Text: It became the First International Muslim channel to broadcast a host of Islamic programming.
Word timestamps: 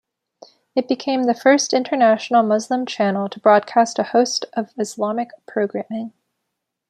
It 0.75 0.87
became 0.87 1.25
the 1.25 1.35
First 1.35 1.73
International 1.75 2.41
Muslim 2.41 2.87
channel 2.87 3.29
to 3.29 3.39
broadcast 3.39 3.99
a 3.99 4.03
host 4.03 4.45
of 4.53 4.71
Islamic 4.75 5.29
programming. 5.47 6.13